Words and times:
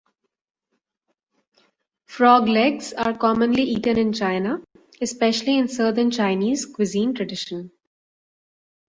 Frog 2.07 2.47
legs 2.49 2.91
are 2.91 3.15
commonly 3.15 3.61
eaten 3.61 3.99
in 3.99 4.13
China, 4.13 4.63
especially 4.99 5.55
in 5.59 5.67
Southern 5.67 6.09
Chinese 6.09 6.65
cuisine 6.65 7.13
tradition. 7.13 7.69